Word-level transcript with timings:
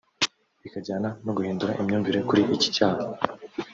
bikajyana 0.63 1.09
no 1.25 1.31
guhindura 1.37 1.77
imyumvire 1.81 2.19
kuri 2.29 2.41
iki 2.55 2.69
cyaha 2.75 3.03